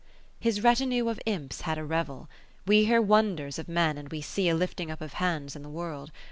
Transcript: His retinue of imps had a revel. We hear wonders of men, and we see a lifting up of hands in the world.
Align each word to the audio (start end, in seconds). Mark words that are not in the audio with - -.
His 0.39 0.63
retinue 0.63 1.09
of 1.09 1.21
imps 1.27 1.61
had 1.61 1.77
a 1.77 1.85
revel. 1.85 2.27
We 2.65 2.85
hear 2.85 2.99
wonders 2.99 3.59
of 3.59 3.69
men, 3.69 3.99
and 3.99 4.09
we 4.09 4.19
see 4.19 4.49
a 4.49 4.55
lifting 4.55 4.89
up 4.89 4.99
of 4.99 5.13
hands 5.21 5.55
in 5.55 5.61
the 5.61 5.69
world. 5.69 6.11